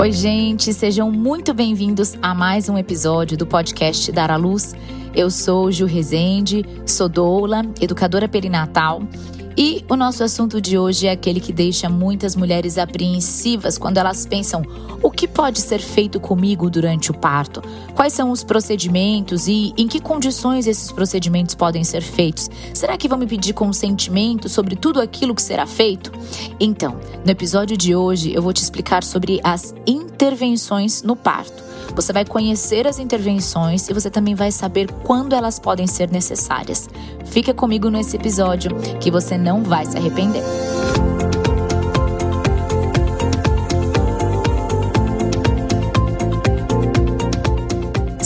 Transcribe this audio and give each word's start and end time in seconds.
Oi, 0.00 0.12
gente, 0.12 0.72
sejam 0.74 1.10
muito 1.10 1.54
bem-vindos 1.54 2.14
a 2.20 2.34
mais 2.34 2.68
um 2.68 2.76
episódio 2.76 3.38
do 3.38 3.46
podcast 3.46 4.12
Dar 4.12 4.30
à 4.30 4.36
Luz. 4.36 4.74
Eu 5.14 5.30
sou 5.30 5.72
Ju 5.72 5.86
Rezende, 5.86 6.62
sou 6.84 7.08
doula, 7.08 7.62
educadora 7.80 8.28
perinatal 8.28 9.02
e 9.56 9.84
o 9.88 9.94
nosso 9.94 10.24
assunto 10.24 10.60
de 10.60 10.76
hoje 10.76 11.06
é 11.06 11.12
aquele 11.12 11.38
que 11.38 11.52
deixa 11.52 11.88
muitas 11.88 12.34
mulheres 12.34 12.76
apreensivas 12.76 13.78
quando 13.78 13.98
elas 13.98 14.26
pensam: 14.26 14.62
o 15.02 15.10
que 15.10 15.28
pode 15.28 15.60
ser 15.60 15.80
feito 15.80 16.18
comigo 16.18 16.68
durante 16.68 17.10
o 17.10 17.14
parto? 17.14 17.62
Quais 17.94 18.12
são 18.12 18.30
os 18.30 18.42
procedimentos 18.42 19.46
e 19.46 19.72
em 19.76 19.86
que 19.86 20.00
condições 20.00 20.66
esses 20.66 20.90
procedimentos 20.90 21.54
podem 21.54 21.84
ser 21.84 22.02
feitos? 22.02 22.50
Será 22.72 22.96
que 22.96 23.08
vão 23.08 23.18
me 23.18 23.26
pedir 23.26 23.52
consentimento 23.52 24.48
sobre 24.48 24.74
tudo 24.74 25.00
aquilo 25.00 25.34
que 25.34 25.42
será 25.42 25.66
feito? 25.66 26.10
Então, 26.58 26.98
no 27.24 27.30
episódio 27.30 27.76
de 27.76 27.94
hoje 27.94 28.34
eu 28.34 28.42
vou 28.42 28.52
te 28.52 28.62
explicar 28.62 29.04
sobre 29.04 29.40
as 29.44 29.72
intervenções 29.86 31.02
no 31.02 31.14
parto. 31.14 31.73
Você 31.94 32.12
vai 32.12 32.24
conhecer 32.24 32.86
as 32.86 32.98
intervenções 32.98 33.88
e 33.88 33.92
você 33.92 34.10
também 34.10 34.34
vai 34.34 34.50
saber 34.50 34.90
quando 35.04 35.34
elas 35.34 35.58
podem 35.58 35.86
ser 35.86 36.10
necessárias. 36.10 36.88
Fica 37.26 37.54
comigo 37.54 37.88
nesse 37.88 38.16
episódio 38.16 38.70
que 39.00 39.10
você 39.10 39.38
não 39.38 39.62
vai 39.62 39.86
se 39.86 39.96
arrepender. 39.96 40.42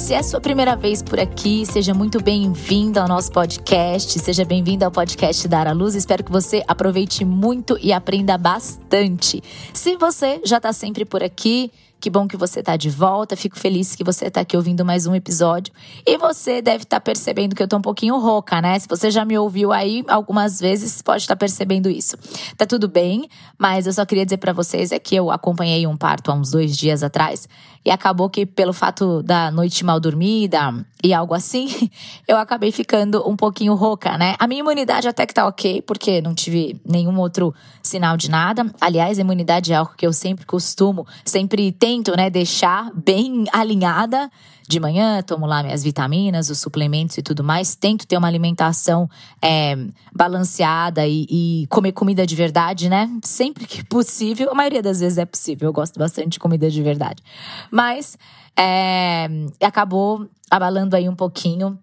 Se 0.09 0.15
é 0.15 0.23
sua 0.23 0.41
primeira 0.41 0.75
vez 0.75 1.03
por 1.03 1.21
aqui, 1.21 1.67
seja 1.67 1.93
muito 1.93 2.23
bem-vindo 2.23 2.99
ao 2.99 3.07
nosso 3.07 3.31
podcast, 3.31 4.19
seja 4.19 4.43
bem-vindo 4.43 4.83
ao 4.83 4.91
podcast 4.91 5.47
Dar 5.47 5.69
a 5.69 5.73
Luz. 5.73 5.95
Espero 5.95 6.25
que 6.25 6.33
você 6.33 6.65
aproveite 6.67 7.27
muito 7.27 7.77
e 7.79 7.93
aprenda 7.93 8.39
bastante. 8.39 9.43
Se 9.75 9.97
você 9.97 10.41
já 10.47 10.57
está 10.57 10.73
sempre 10.73 11.05
por 11.05 11.23
aqui, 11.23 11.71
que 12.01 12.09
bom 12.09 12.29
que 12.29 12.37
você 12.37 12.61
está 12.61 12.77
de 12.77 12.91
volta. 12.91 13.37
Fico 13.37 13.59
feliz 13.59 13.95
que 13.97 14.05
você 14.05 14.27
está 14.27 14.41
aqui 14.41 14.57
ouvindo 14.57 14.85
mais 14.85 15.07
um 15.07 15.15
episódio. 15.15 15.73
E 16.07 16.17
você 16.17 16.63
deve 16.63 16.85
estar 16.85 16.99
tá 16.99 17.01
percebendo 17.01 17.55
que 17.55 17.63
eu 17.63 17.65
estou 17.65 17.79
um 17.79 17.83
pouquinho 17.83 18.19
rouca, 18.19 18.61
né? 18.61 18.79
Se 18.79 18.89
você 18.89 19.11
já 19.11 19.25
me 19.25 19.37
ouviu 19.39 19.73
aí 19.73 20.05
algumas 20.09 20.61
vezes, 20.61 21.03
pode 21.03 21.23
estar 21.23 21.35
tá 21.35 21.39
percebendo 21.39 21.89
isso. 21.91 22.17
Tá 22.57 22.67
tudo 22.67 22.89
bem, 22.89 23.29
mas 23.59 23.87
eu 23.87 23.93
só 23.93 24.05
queria 24.05 24.25
dizer 24.25 24.39
para 24.39 24.53
vocês 24.53 24.93
é 24.93 24.99
que 24.99 25.15
eu 25.15 25.31
acompanhei 25.31 25.87
um 25.87 25.97
parto 25.97 26.31
há 26.31 26.35
uns 26.35 26.51
dois 26.51 26.77
dias 26.77 27.03
atrás 27.03 27.49
e 27.85 27.91
acabou 27.91 28.29
que 28.29 28.45
pelo 28.45 28.73
fato 28.73 29.23
da 29.23 29.51
noite 29.51 29.85
mal 29.85 29.99
dormida 29.99 30.59
e 31.03 31.15
algo 31.15 31.35
assim, 31.35 31.69
eu 32.29 32.37
acabei 32.37 32.71
ficando 32.71 33.27
um 33.29 33.37
pouquinho 33.37 33.75
rouca, 33.75 34.19
né? 34.19 34.35
A 34.39 34.47
minha 34.47 34.61
imunidade 34.61 35.09
até 35.09 35.27
que 35.27 35.35
tá 35.35 35.47
ok, 35.47 35.83
porque 35.83 36.21
não 36.21 36.35
tive 36.35 36.81
nenhum 36.85 37.19
outro 37.19 37.55
sinal 37.89 38.17
de 38.17 38.31
nada. 38.31 38.71
Aliás, 38.81 39.19
a 39.19 39.23
imunidade 39.23 39.73
é 39.73 39.77
algo 39.77 39.93
que 39.97 40.07
eu 40.07 40.13
sempre 40.13 40.47
costumo, 40.47 41.07
sempre 41.25 41.73
tento, 41.73 42.17
né, 42.17 42.31
deixar 42.31 42.93
bem 42.95 43.45
alinhada. 43.53 44.31
De 44.69 44.79
manhã, 44.79 45.23
tomo 45.23 45.47
lá 45.47 45.63
minhas 45.63 45.83
vitaminas, 45.83 46.51
os 46.51 46.59
suplementos 46.59 47.17
e 47.17 47.23
tudo 47.23 47.43
mais. 47.43 47.75
Tento 47.75 48.07
ter 48.07 48.19
uma 48.19 48.29
alimentação 48.29 49.09
é, 49.41 49.75
balanceada 50.15 51.07
e, 51.07 51.27
e, 51.31 51.67
comer 51.69 51.93
comida 51.93 52.27
de 52.27 52.37
verdade, 52.37 52.87
né? 52.87 53.11
Sempre 53.25 53.67
que 53.67 53.83
possível. 53.89 54.51
A 54.51 54.55
maioria 54.55 54.83
das 54.83 55.01
vezes 55.01 55.17
é 55.17 55.25
possível. 55.25 55.71
Eu 55.71 55.73
gosto 55.73 55.99
bastante 55.99 56.33
de 56.33 56.39
comida 56.39 56.71
de 56.71 56.83
verdade. 56.83 57.23
Mas 57.71 58.19
é, 58.59 59.27
acabou 59.63 60.29
abalando 60.51 60.95
aí 60.95 61.09
um 61.09 61.17
pouquinho 61.17 61.79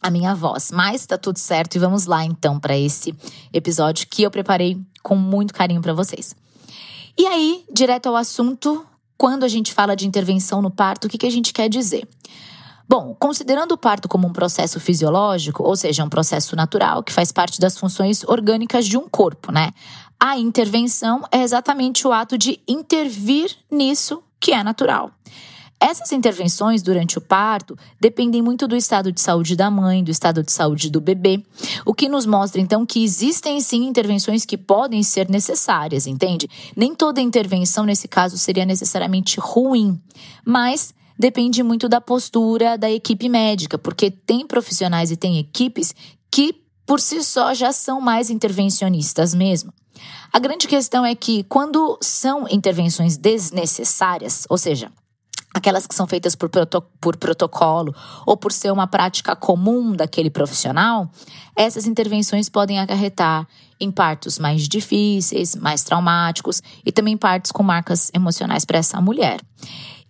a 0.00 0.10
minha 0.10 0.34
voz. 0.34 0.70
Mas 0.72 1.06
tá 1.06 1.18
tudo 1.18 1.38
certo 1.38 1.76
e 1.76 1.78
vamos 1.78 2.06
lá 2.06 2.24
então 2.24 2.58
para 2.58 2.76
esse 2.76 3.14
episódio 3.52 4.06
que 4.08 4.22
eu 4.22 4.30
preparei 4.30 4.80
com 5.02 5.16
muito 5.16 5.54
carinho 5.54 5.80
para 5.80 5.92
vocês. 5.92 6.34
E 7.18 7.26
aí, 7.26 7.64
direto 7.72 8.06
ao 8.06 8.16
assunto, 8.16 8.86
quando 9.18 9.44
a 9.44 9.48
gente 9.48 9.72
fala 9.72 9.94
de 9.94 10.06
intervenção 10.06 10.62
no 10.62 10.70
parto, 10.70 11.06
o 11.06 11.08
que, 11.08 11.18
que 11.18 11.26
a 11.26 11.30
gente 11.30 11.52
quer 11.52 11.68
dizer? 11.68 12.08
Bom, 12.88 13.14
considerando 13.18 13.72
o 13.72 13.78
parto 13.78 14.08
como 14.08 14.26
um 14.26 14.32
processo 14.32 14.80
fisiológico, 14.80 15.62
ou 15.62 15.76
seja, 15.76 16.04
um 16.04 16.08
processo 16.08 16.56
natural 16.56 17.02
que 17.02 17.12
faz 17.12 17.30
parte 17.32 17.60
das 17.60 17.78
funções 17.78 18.24
orgânicas 18.24 18.86
de 18.86 18.98
um 18.98 19.08
corpo, 19.08 19.52
né? 19.52 19.70
A 20.18 20.38
intervenção 20.38 21.22
é 21.30 21.42
exatamente 21.42 22.06
o 22.06 22.12
ato 22.12 22.36
de 22.36 22.60
intervir 22.66 23.56
nisso 23.70 24.22
que 24.38 24.52
é 24.52 24.62
natural. 24.62 25.10
Essas 25.82 26.12
intervenções 26.12 26.80
durante 26.80 27.18
o 27.18 27.20
parto 27.20 27.76
dependem 28.00 28.40
muito 28.40 28.68
do 28.68 28.76
estado 28.76 29.10
de 29.10 29.20
saúde 29.20 29.56
da 29.56 29.68
mãe, 29.68 30.04
do 30.04 30.12
estado 30.12 30.40
de 30.40 30.52
saúde 30.52 30.88
do 30.88 31.00
bebê, 31.00 31.42
o 31.84 31.92
que 31.92 32.08
nos 32.08 32.24
mostra 32.24 32.60
então 32.60 32.86
que 32.86 33.02
existem 33.02 33.60
sim 33.60 33.84
intervenções 33.84 34.44
que 34.44 34.56
podem 34.56 35.02
ser 35.02 35.28
necessárias, 35.28 36.06
entende? 36.06 36.48
Nem 36.76 36.94
toda 36.94 37.20
intervenção 37.20 37.84
nesse 37.84 38.06
caso 38.06 38.38
seria 38.38 38.64
necessariamente 38.64 39.40
ruim, 39.40 40.00
mas 40.46 40.94
depende 41.18 41.64
muito 41.64 41.88
da 41.88 42.00
postura 42.00 42.78
da 42.78 42.88
equipe 42.88 43.28
médica, 43.28 43.76
porque 43.76 44.08
tem 44.08 44.46
profissionais 44.46 45.10
e 45.10 45.16
tem 45.16 45.36
equipes 45.38 45.92
que 46.30 46.62
por 46.86 47.00
si 47.00 47.24
só 47.24 47.52
já 47.54 47.72
são 47.72 48.00
mais 48.00 48.30
intervencionistas 48.30 49.34
mesmo. 49.34 49.72
A 50.32 50.38
grande 50.38 50.68
questão 50.68 51.04
é 51.04 51.16
que 51.16 51.42
quando 51.44 51.98
são 52.00 52.46
intervenções 52.48 53.16
desnecessárias, 53.16 54.46
ou 54.48 54.56
seja, 54.56 54.92
aquelas 55.54 55.86
que 55.86 55.94
são 55.94 56.06
feitas 56.06 56.34
por, 56.34 56.48
proto 56.48 56.82
por 57.00 57.16
protocolo 57.16 57.94
ou 58.26 58.36
por 58.36 58.52
ser 58.52 58.72
uma 58.72 58.86
prática 58.86 59.36
comum 59.36 59.92
daquele 59.92 60.30
profissional, 60.30 61.10
essas 61.54 61.86
intervenções 61.86 62.48
podem 62.48 62.80
acarretar 62.80 63.46
em 63.78 63.90
partos 63.90 64.38
mais 64.38 64.68
difíceis, 64.68 65.56
mais 65.56 65.82
traumáticos 65.82 66.62
e 66.86 66.92
também 66.92 67.16
partos 67.16 67.50
com 67.50 67.62
marcas 67.62 68.10
emocionais 68.14 68.64
para 68.64 68.78
essa 68.78 69.00
mulher. 69.00 69.40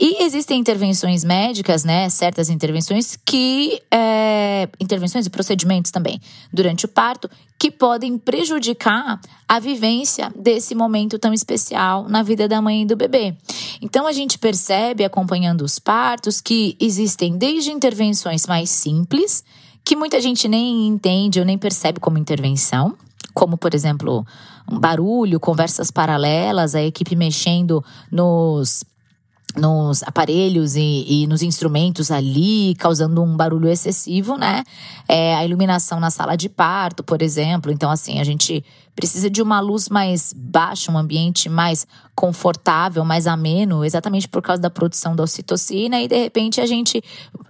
E 0.04 0.24
existem 0.24 0.58
intervenções 0.58 1.22
médicas, 1.22 1.84
né? 1.84 2.08
Certas 2.08 2.50
intervenções 2.50 3.16
que. 3.24 3.80
É, 3.88 4.68
intervenções 4.80 5.26
e 5.26 5.30
procedimentos 5.30 5.92
também 5.92 6.20
durante 6.52 6.86
o 6.86 6.88
parto 6.88 7.30
que 7.56 7.70
podem 7.70 8.18
prejudicar 8.18 9.20
a 9.48 9.60
vivência 9.60 10.32
desse 10.34 10.74
momento 10.74 11.20
tão 11.20 11.32
especial 11.32 12.08
na 12.08 12.20
vida 12.20 12.48
da 12.48 12.60
mãe 12.60 12.82
e 12.82 12.84
do 12.84 12.96
bebê. 12.96 13.36
Então 13.80 14.04
a 14.04 14.10
gente 14.10 14.40
percebe, 14.40 15.04
acompanhando 15.04 15.62
os 15.62 15.78
partos, 15.78 16.40
que 16.40 16.76
existem 16.80 17.38
desde 17.38 17.70
intervenções 17.70 18.44
mais 18.44 18.70
simples, 18.70 19.44
que 19.84 19.94
muita 19.94 20.20
gente 20.20 20.48
nem 20.48 20.88
entende 20.88 21.38
ou 21.38 21.46
nem 21.46 21.56
percebe 21.56 22.00
como 22.00 22.18
intervenção, 22.18 22.96
como 23.32 23.56
por 23.56 23.72
exemplo 23.72 24.26
um 24.68 24.80
barulho, 24.80 25.38
conversas 25.38 25.92
paralelas, 25.92 26.74
a 26.74 26.82
equipe 26.82 27.14
mexendo 27.14 27.84
nos 28.10 28.84
nos 29.56 30.02
aparelhos 30.02 30.76
e, 30.76 31.04
e, 31.06 31.26
nos 31.26 31.42
instrumentos 31.42 32.10
ali, 32.10 32.74
causando 32.76 33.22
um 33.22 33.36
barulho 33.36 33.68
excessivo, 33.68 34.36
né? 34.36 34.64
É, 35.08 35.34
a 35.34 35.44
iluminação 35.44 36.00
na 36.00 36.10
sala 36.10 36.36
de 36.36 36.48
parto, 36.48 37.02
por 37.02 37.20
exemplo. 37.20 37.70
Então, 37.70 37.90
assim, 37.90 38.18
a 38.18 38.24
gente 38.24 38.64
precisa 38.94 39.30
de 39.30 39.42
uma 39.42 39.60
luz 39.60 39.88
mais 39.88 40.34
baixa, 40.36 40.90
um 40.90 40.98
ambiente 40.98 41.48
mais 41.48 41.86
confortável, 42.14 43.04
mais 43.04 43.26
ameno, 43.26 43.84
exatamente 43.84 44.28
por 44.28 44.42
causa 44.42 44.60
da 44.60 44.70
produção 44.70 45.16
da 45.16 45.22
ocitocina. 45.22 46.00
E 46.00 46.08
de 46.08 46.16
repente 46.16 46.60
a 46.60 46.66
gente 46.66 47.02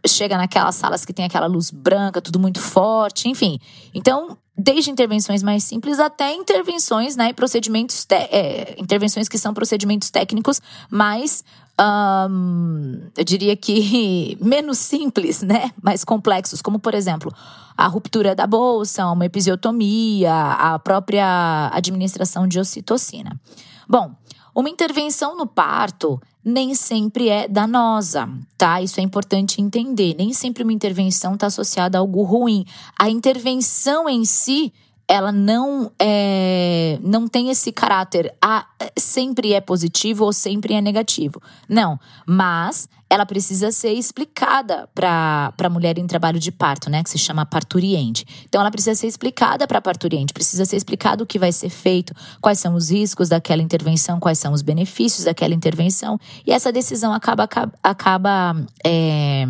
chega 0.07 0.37
naquelas 0.37 0.75
salas 0.75 1.05
que 1.05 1.13
tem 1.13 1.25
aquela 1.25 1.47
luz 1.47 1.71
branca, 1.71 2.21
tudo 2.21 2.39
muito 2.39 2.61
forte, 2.61 3.29
enfim. 3.29 3.59
Então, 3.95 4.37
desde 4.63 4.91
intervenções 4.91 5.43
mais 5.43 5.65
simples 5.65 5.99
até 5.99 6.33
intervenções, 6.33 7.17
né, 7.17 7.33
procedimentos, 7.33 8.07
é, 8.11 8.77
intervenções 8.79 9.29
que 9.29 9.37
são 9.37 9.53
procedimentos 9.53 10.11
técnicos 10.11 10.61
mais 10.89 11.45
um, 11.81 13.01
eu 13.17 13.25
diria 13.25 13.57
que 13.57 14.37
menos 14.41 14.79
simples, 14.79 15.43
né? 15.43 15.73
Mais 15.83 16.05
complexos, 16.05 16.61
como 16.61 16.79
por 16.79 16.95
exemplo, 16.95 17.33
a 17.77 17.87
ruptura 17.87 18.35
da 18.35 18.47
bolsa, 18.47 19.07
uma 19.07 19.25
episiotomia, 19.25 20.33
a 20.35 20.79
própria 20.79 21.71
administração 21.73 22.47
de 22.47 22.61
ocitocina. 22.61 23.41
Bom, 23.89 24.15
uma 24.55 24.69
intervenção 24.69 25.37
no 25.37 25.47
parto 25.47 26.21
nem 26.45 26.75
sempre 26.75 27.29
é 27.29 27.47
danosa, 27.47 28.29
tá? 28.59 28.83
Isso 28.83 28.99
é 28.99 29.03
importante 29.03 29.63
entender. 29.63 30.15
Nem 30.19 30.33
sempre 30.33 30.63
uma 30.63 30.73
intervenção 30.73 31.35
está 31.35 31.47
associada 31.47 31.97
a 31.97 32.01
algo 32.01 32.23
ruim. 32.23 32.65
A 32.99 33.09
intervenção 33.09 34.09
em 34.09 34.25
si 34.25 34.73
ela 35.07 35.31
não 35.31 35.93
é, 35.99 36.99
não 37.03 37.29
tem 37.29 37.51
esse 37.51 37.71
caráter 37.71 38.35
a, 38.41 38.67
sempre 38.97 39.53
é 39.53 39.61
positivo 39.61 40.25
ou 40.25 40.33
sempre 40.33 40.75
é 40.75 40.81
negativo. 40.81 41.41
Não, 41.69 41.99
mas 42.27 42.89
ela 43.13 43.27
precisa 43.27 43.71
ser 43.71 43.93
explicada 43.93 44.89
para 44.95 45.53
a 45.59 45.69
mulher 45.69 45.99
em 45.99 46.07
trabalho 46.07 46.39
de 46.39 46.51
parto, 46.51 46.89
né, 46.89 47.03
que 47.03 47.11
se 47.11 47.19
chama 47.19 47.45
parturiente. 47.45 48.25
Então 48.49 48.59
ela 48.59 48.71
precisa 48.71 48.95
ser 48.99 49.07
explicada 49.07 49.67
para 49.67 49.79
a 49.79 49.83
parturiente, 49.83 50.33
precisa 50.33 50.65
ser 50.65 50.79
explicado 50.79 51.25
o 51.25 51.27
que 51.27 51.39
vai 51.39 51.53
ser 51.53 51.69
feito, 51.69 52.15
quais 52.41 52.59
são 52.59 52.75
os 52.75 52.91
riscos 52.91 53.29
daquela 53.29 53.61
intervenção, 53.61 54.19
quais 54.19 54.39
são 54.39 54.55
os 54.55 54.63
benefícios 54.63 55.27
daquela 55.27 55.53
intervenção, 55.53 56.19
e 56.47 56.53
essa 56.53 56.73
decisão 56.73 57.13
acaba 57.13 57.47
acaba, 57.83 58.57
é, 58.83 59.45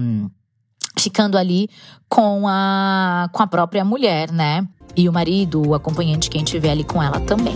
ficando 0.99 1.39
ali 1.39 1.69
com 2.09 2.49
a, 2.49 3.29
com 3.33 3.45
a 3.45 3.47
própria 3.47 3.85
mulher, 3.85 4.33
né? 4.33 4.67
E 4.97 5.09
o 5.09 5.13
marido, 5.13 5.69
o 5.69 5.75
acompanhante, 5.75 6.29
quem 6.29 6.43
tiver 6.43 6.71
ali 6.73 6.83
com 6.83 7.01
ela 7.01 7.21
também. 7.21 7.55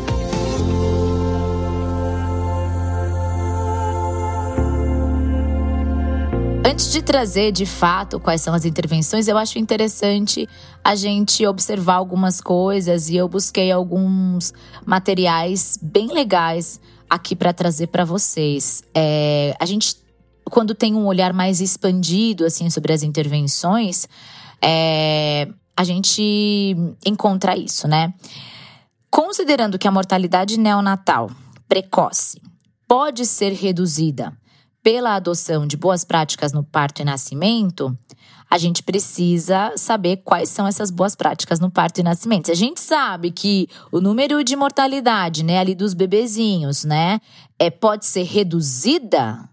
Antes 6.76 6.93
de 6.93 7.00
trazer 7.00 7.52
de 7.52 7.64
fato 7.64 8.20
quais 8.20 8.43
são 8.43 8.52
as 8.52 8.67
intervenções, 8.67 9.28
eu 9.28 9.38
acho 9.38 9.58
interessante 9.58 10.46
a 10.84 10.94
gente 10.94 11.46
observar 11.46 11.94
algumas 11.94 12.38
coisas 12.38 13.08
e 13.08 13.17
eu 13.17 13.26
busquei 13.26 13.73
alguns 13.73 14.52
materiais 14.84 15.78
bem 15.81 16.08
legais 16.08 16.78
aqui 17.08 17.34
para 17.34 17.55
trazer 17.55 17.87
para 17.87 18.05
vocês. 18.05 18.82
É, 18.94 19.56
a 19.58 19.64
gente, 19.64 19.96
quando 20.50 20.75
tem 20.75 20.94
um 20.94 21.06
olhar 21.06 21.32
mais 21.32 21.62
expandido 21.62 22.44
assim 22.44 22.69
sobre 22.69 22.93
as 22.93 23.02
intervenções, 23.02 24.06
é, 24.61 25.49
a 25.75 25.82
gente 25.82 26.76
encontra 27.06 27.56
isso, 27.56 27.88
né? 27.88 28.12
Considerando 29.11 29.79
que 29.79 29.88
a 29.88 29.90
mortalidade 29.90 30.61
neonatal 30.61 31.31
precoce 31.67 32.38
pode 32.87 33.25
ser 33.25 33.55
reduzida 33.55 34.31
pela 34.87 35.17
adoção 35.17 35.67
de 35.67 35.77
boas 35.77 36.05
práticas 36.05 36.53
no 36.53 36.62
parto 36.62 37.03
e 37.03 37.05
nascimento, 37.05 37.99
a 38.49 38.56
gente 38.56 38.85
precisa 38.85 39.73
saber 39.77 40.19
quais 40.19 40.49
são 40.49 40.65
essas 40.65 40.93
boas 40.93 41.17
práticas 41.17 41.59
no 41.59 41.69
parto 41.69 41.99
e 41.99 42.05
nascimento. 42.05 42.53
A 42.53 42.55
gente 42.55 42.81
sabe 42.81 43.33
que 43.33 43.69
o 43.91 44.00
número 44.00 44.44
de 44.44 44.55
mortalidade, 44.55 45.43
né, 45.43 45.59
ali 45.59 45.75
dos 45.75 45.93
bebezinhos, 45.93 46.85
né, 46.85 47.21
é, 47.59 47.69
pode 47.69 48.06
ser 48.06 48.23
reduzida, 48.23 49.49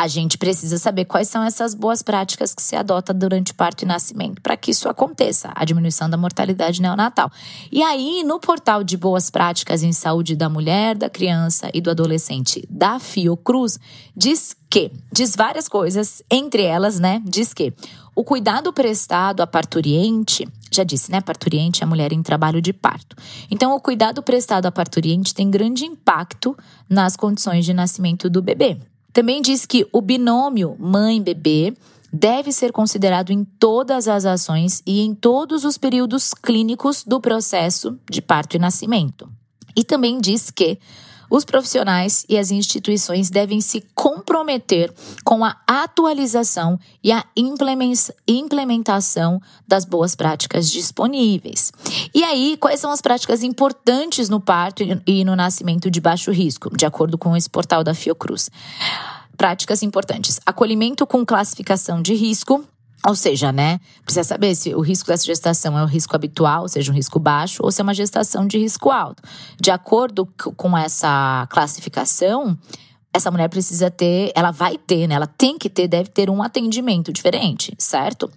a 0.00 0.08
gente 0.08 0.38
precisa 0.38 0.78
saber 0.78 1.04
quais 1.04 1.28
são 1.28 1.42
essas 1.44 1.74
boas 1.74 2.02
práticas 2.02 2.54
que 2.54 2.62
se 2.62 2.74
adota 2.74 3.12
durante 3.12 3.52
parto 3.52 3.82
e 3.82 3.86
nascimento 3.86 4.40
para 4.40 4.56
que 4.56 4.70
isso 4.70 4.88
aconteça, 4.88 5.52
a 5.54 5.62
diminuição 5.62 6.08
da 6.08 6.16
mortalidade 6.16 6.80
neonatal. 6.80 7.30
E 7.70 7.82
aí, 7.82 8.24
no 8.24 8.40
portal 8.40 8.82
de 8.82 8.96
boas 8.96 9.28
práticas 9.28 9.82
em 9.82 9.92
saúde 9.92 10.34
da 10.34 10.48
mulher, 10.48 10.96
da 10.96 11.10
criança 11.10 11.70
e 11.74 11.82
do 11.82 11.90
adolescente 11.90 12.66
da 12.70 12.98
Fiocruz, 12.98 13.78
diz 14.16 14.56
que, 14.70 14.90
diz 15.12 15.36
várias 15.36 15.68
coisas, 15.68 16.22
entre 16.30 16.62
elas, 16.62 16.98
né, 16.98 17.20
diz 17.26 17.52
que 17.52 17.70
o 18.16 18.24
cuidado 18.24 18.72
prestado 18.72 19.42
à 19.42 19.46
parturiente, 19.46 20.48
já 20.72 20.82
disse, 20.82 21.10
né? 21.10 21.20
Parturiente 21.20 21.82
é 21.82 21.84
a 21.84 21.88
mulher 21.88 22.12
em 22.12 22.22
trabalho 22.22 22.60
de 22.60 22.72
parto. 22.72 23.16
Então, 23.50 23.74
o 23.74 23.80
cuidado 23.80 24.22
prestado 24.22 24.66
à 24.66 24.72
parturiente 24.72 25.34
tem 25.34 25.50
grande 25.50 25.84
impacto 25.84 26.56
nas 26.88 27.16
condições 27.16 27.64
de 27.64 27.72
nascimento 27.72 28.28
do 28.28 28.42
bebê. 28.42 28.78
Também 29.12 29.42
diz 29.42 29.66
que 29.66 29.86
o 29.92 30.00
binômio 30.00 30.76
mãe-bebê 30.78 31.74
deve 32.12 32.52
ser 32.52 32.72
considerado 32.72 33.30
em 33.30 33.44
todas 33.44 34.08
as 34.08 34.24
ações 34.24 34.82
e 34.86 35.00
em 35.00 35.14
todos 35.14 35.64
os 35.64 35.78
períodos 35.78 36.34
clínicos 36.34 37.04
do 37.04 37.20
processo 37.20 37.98
de 38.10 38.20
parto 38.20 38.56
e 38.56 38.58
nascimento. 38.58 39.28
E 39.76 39.84
também 39.84 40.20
diz 40.20 40.50
que 40.50 40.78
os 41.30 41.44
profissionais 41.44 42.26
e 42.28 42.36
as 42.36 42.50
instituições 42.50 43.30
devem 43.30 43.60
se 43.60 43.82
comprometer 43.94 44.92
com 45.24 45.44
a 45.44 45.56
atualização 45.66 46.78
e 47.02 47.12
a 47.12 47.24
implementação 48.26 49.40
das 49.66 49.84
boas 49.84 50.16
práticas 50.16 50.68
disponíveis. 50.68 51.72
E 52.12 52.24
aí, 52.24 52.56
quais 52.58 52.80
são 52.80 52.90
as 52.90 53.00
práticas 53.00 53.44
importantes 53.44 54.28
no 54.28 54.40
parto 54.40 54.82
e 55.06 55.24
no 55.24 55.36
nascimento 55.36 55.90
de 55.90 56.00
baixo 56.00 56.32
risco, 56.32 56.76
de 56.76 56.84
acordo 56.84 57.16
com 57.16 57.36
esse 57.36 57.48
portal 57.48 57.84
da 57.84 57.94
Fiocruz? 57.94 58.50
Práticas 59.36 59.82
importantes: 59.82 60.40
acolhimento 60.44 61.06
com 61.06 61.24
classificação 61.24 62.02
de 62.02 62.14
risco, 62.14 62.64
ou 63.06 63.14
seja, 63.14 63.50
né, 63.50 63.80
precisa 64.04 64.24
saber 64.24 64.54
se 64.54 64.74
o 64.74 64.80
risco 64.80 65.08
dessa 65.08 65.24
gestação 65.24 65.78
é 65.78 65.82
um 65.82 65.86
risco 65.86 66.14
habitual, 66.14 66.62
ou 66.62 66.68
seja, 66.68 66.92
um 66.92 66.94
risco 66.94 67.18
baixo, 67.18 67.62
ou 67.62 67.72
se 67.72 67.80
é 67.80 67.84
uma 67.84 67.94
gestação 67.94 68.46
de 68.46 68.58
risco 68.58 68.90
alto. 68.90 69.22
De 69.58 69.70
acordo 69.70 70.26
com 70.56 70.76
essa 70.76 71.46
classificação, 71.50 72.58
essa 73.12 73.30
mulher 73.30 73.48
precisa 73.48 73.90
ter, 73.90 74.32
ela 74.34 74.50
vai 74.50 74.76
ter, 74.76 75.06
né, 75.06 75.14
ela 75.14 75.26
tem 75.26 75.58
que 75.58 75.70
ter, 75.70 75.88
deve 75.88 76.10
ter 76.10 76.28
um 76.28 76.42
atendimento 76.42 77.12
diferente, 77.12 77.74
certo? 77.78 78.30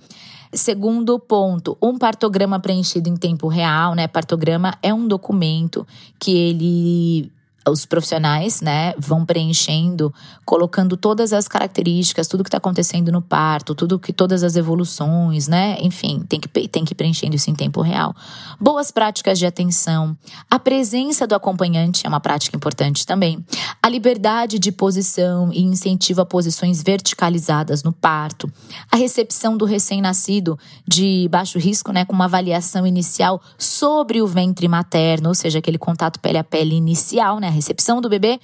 Segundo 0.54 1.18
ponto, 1.19 1.75
um 1.81 1.98
partograma 1.98 2.59
preenchido 2.59 3.09
em 3.09 3.18
tempo 3.18 3.48
real, 3.48 3.95
né? 3.95 4.07
Partograma 4.07 4.77
é 4.83 4.94
um 4.94 5.07
documento 5.07 5.86
que 6.19 6.31
ele 6.31 7.31
os 7.68 7.86
profissionais, 7.86 8.62
né, 8.62 8.94
vão 8.98 9.25
preenchendo, 9.25 10.13
colocando 10.45 10.98
todas 10.98 11.31
as 11.31 11.48
características, 11.48 12.27
tudo 12.27 12.44
que 12.44 12.50
está 12.50 12.57
acontecendo 12.57 13.12
no 13.12 13.21
parto, 13.21 13.74
tudo 13.74 14.00
que 14.00 14.12
todas 14.12 14.44
as 14.44 14.56
evoluções, 14.56 15.48
né, 15.48 15.77
enfim, 15.80 16.24
tem 16.27 16.39
que 16.39 16.48
tem 16.68 16.83
que 16.83 16.94
ir 16.94 16.95
preenchendo 16.95 17.36
isso 17.36 17.50
em 17.50 17.56
tempo 17.56 17.81
real. 17.81 18.15
Boas 18.60 18.92
práticas 18.92 19.39
de 19.39 19.45
atenção, 19.45 20.18
a 20.50 20.60
presença 20.60 21.25
do 21.25 21.36
acompanhante 21.36 22.06
é 22.06 22.10
uma 22.10 22.19
prática 22.19 22.56
importante 22.56 23.06
também. 23.06 23.44
A 23.81 23.89
liberdade 23.89 24.59
de 24.59 24.71
posição 24.71 25.51
e 25.51 25.62
incentivo 25.62 26.21
a 26.21 26.25
posições 26.25 26.83
verticalizadas 26.83 27.83
no 27.83 27.94
parto, 27.94 28.51
a 28.92 28.98
recepção 28.98 29.56
do 29.57 29.66
recém-nascido 29.66 30.57
de 30.88 31.27
baixo 31.30 31.57
risco, 31.57 31.92
né, 31.92 32.06
com 32.06 32.13
uma 32.13 32.25
avaliação 32.25 32.86
inicial 32.86 33.42
sobre 33.57 34.21
o 34.21 34.27
ventre 34.27 34.68
materno, 34.68 35.30
ou 35.30 35.36
seja, 35.36 35.59
aquele 35.59 35.77
contato 35.77 36.19
pele 36.19 36.38
a 36.38 36.44
pele 36.44 36.75
inicial, 36.75 37.39
né, 37.39 37.53
recepção 37.54 38.02
do 38.02 38.10
bebê 38.10 38.40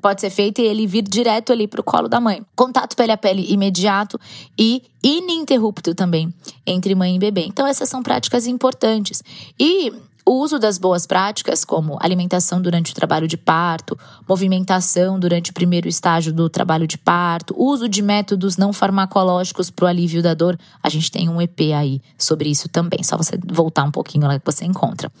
pode 0.00 0.20
ser 0.20 0.30
feita 0.30 0.60
e 0.60 0.66
ele 0.66 0.86
vir 0.86 1.02
direto 1.02 1.52
ali 1.52 1.66
para 1.66 1.80
o 1.80 1.84
colo 1.84 2.08
da 2.08 2.20
mãe. 2.20 2.44
Contato 2.54 2.96
pele 2.96 3.12
a 3.12 3.16
pele 3.16 3.50
imediato 3.50 4.20
e 4.58 4.82
ininterrupto 5.02 5.94
também 5.94 6.32
entre 6.66 6.94
mãe 6.94 7.16
e 7.16 7.18
bebê. 7.18 7.44
Então, 7.46 7.66
essas 7.66 7.88
são 7.88 8.02
práticas 8.02 8.46
importantes. 8.46 9.22
E 9.58 9.92
o 10.26 10.40
uso 10.40 10.58
das 10.58 10.78
boas 10.78 11.06
práticas, 11.06 11.64
como 11.64 11.98
alimentação 12.00 12.60
durante 12.60 12.92
o 12.92 12.94
trabalho 12.94 13.28
de 13.28 13.36
parto, 13.36 13.98
movimentação 14.26 15.20
durante 15.20 15.50
o 15.50 15.54
primeiro 15.54 15.86
estágio 15.86 16.32
do 16.32 16.48
trabalho 16.48 16.86
de 16.86 16.96
parto, 16.96 17.54
uso 17.58 17.88
de 17.88 18.00
métodos 18.00 18.56
não 18.56 18.72
farmacológicos 18.72 19.68
para 19.68 19.84
o 19.84 19.88
alívio 19.88 20.22
da 20.22 20.32
dor, 20.32 20.58
a 20.82 20.88
gente 20.88 21.10
tem 21.10 21.28
um 21.28 21.42
EP 21.42 21.60
aí 21.76 22.00
sobre 22.16 22.48
isso 22.48 22.70
também, 22.70 23.02
só 23.02 23.18
você 23.18 23.38
voltar 23.46 23.84
um 23.84 23.90
pouquinho 23.90 24.26
lá 24.26 24.38
que 24.38 24.46
você 24.46 24.64
encontra. 24.64 25.12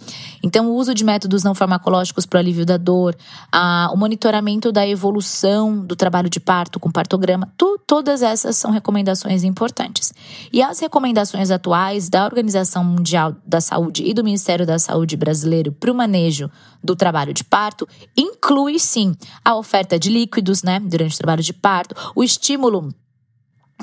Então, 0.42 0.70
o 0.70 0.74
uso 0.74 0.94
de 0.94 1.04
métodos 1.04 1.44
não 1.44 1.54
farmacológicos 1.54 2.24
para 2.24 2.38
o 2.38 2.40
alívio 2.40 2.64
da 2.64 2.78
dor, 2.78 3.14
a, 3.52 3.90
o 3.92 3.98
monitoramento 3.98 4.72
da 4.72 4.86
evolução 4.88 5.84
do 5.84 5.94
trabalho 5.94 6.30
de 6.30 6.40
parto 6.40 6.80
com 6.80 6.90
partograma, 6.90 7.52
tu, 7.58 7.78
todas 7.86 8.22
essas 8.22 8.56
são 8.56 8.70
recomendações 8.70 9.44
importantes. 9.44 10.14
E 10.50 10.62
as 10.62 10.78
recomendações 10.78 11.50
atuais 11.50 12.08
da 12.08 12.24
Organização 12.24 12.82
Mundial 12.82 13.36
da 13.46 13.60
Saúde 13.60 14.02
e 14.06 14.14
do 14.14 14.24
Ministério 14.24 14.64
da 14.64 14.78
Saúde 14.78 14.93
saúde 14.94 15.16
brasileiro 15.16 15.72
para 15.72 15.90
o 15.90 15.94
manejo 15.94 16.48
do 16.82 16.94
trabalho 16.94 17.34
de 17.34 17.42
parto 17.42 17.86
inclui 18.16 18.78
sim 18.78 19.14
a 19.44 19.56
oferta 19.56 19.98
de 19.98 20.08
líquidos, 20.08 20.62
né, 20.62 20.78
durante 20.78 21.14
o 21.14 21.18
trabalho 21.18 21.42
de 21.42 21.52
parto, 21.52 21.94
o 22.14 22.22
estímulo 22.22 22.94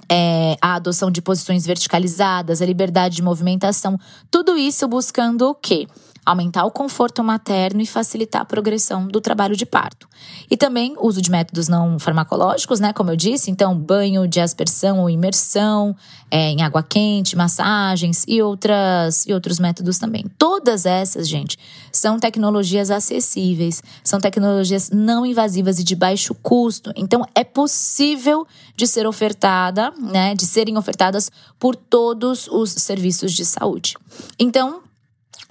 é, 0.09 0.55
a 0.61 0.75
adoção 0.75 1.11
de 1.11 1.21
posições 1.21 1.65
verticalizadas, 1.65 2.61
a 2.61 2.65
liberdade 2.65 3.17
de 3.17 3.21
movimentação, 3.21 3.99
tudo 4.29 4.57
isso 4.57 4.87
buscando 4.87 5.49
o 5.49 5.53
quê? 5.53 5.85
Aumentar 6.25 6.65
o 6.65 6.71
conforto 6.71 7.23
materno 7.23 7.81
e 7.81 7.85
facilitar 7.85 8.43
a 8.43 8.45
progressão 8.45 9.07
do 9.07 9.19
trabalho 9.19 9.55
de 9.55 9.65
parto. 9.65 10.07
E 10.49 10.55
também 10.55 10.95
uso 10.99 11.21
de 11.21 11.31
métodos 11.31 11.67
não 11.67 11.97
farmacológicos, 11.97 12.79
né? 12.79 12.93
Como 12.93 13.09
eu 13.09 13.15
disse, 13.15 13.49
então 13.49 13.75
banho 13.77 14.27
de 14.27 14.39
aspersão 14.39 14.99
ou 14.99 15.09
imersão 15.09 15.95
é, 16.29 16.51
em 16.51 16.61
água 16.61 16.83
quente, 16.83 17.35
massagens 17.35 18.23
e 18.27 18.41
outras 18.41 19.25
e 19.25 19.33
outros 19.33 19.59
métodos 19.59 19.97
também. 19.97 20.25
Todas 20.37 20.85
essas, 20.85 21.27
gente, 21.27 21.57
são 21.91 22.19
tecnologias 22.19 22.91
acessíveis, 22.91 23.81
são 24.03 24.19
tecnologias 24.19 24.91
não 24.91 25.25
invasivas 25.25 25.79
e 25.79 25.83
de 25.83 25.95
baixo 25.95 26.35
custo. 26.35 26.91
Então 26.95 27.25
é 27.33 27.43
possível 27.43 28.45
de 28.75 28.85
ser 28.85 29.07
ofertada, 29.07 29.91
né? 29.97 30.35
De 30.35 30.45
serem 30.45 30.77
ofertadas 30.77 31.31
por 31.57 31.75
todos 31.75 32.47
os 32.47 32.71
serviços 32.71 33.33
de 33.33 33.43
saúde. 33.43 33.97
Então 34.37 34.83